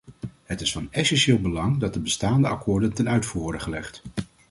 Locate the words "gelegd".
3.61-4.01